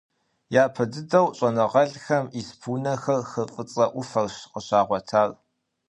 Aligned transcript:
Япэ 0.63 0.83
дыдэу 0.91 1.27
щIэныгъэлIхэм 1.37 2.25
испы 2.39 2.67
унэхэр 2.73 3.21
хы 3.29 3.43
ФIыцIэ 3.53 3.85
Iуфэрщ 3.95 4.37
къыщагъуэтар. 4.51 5.29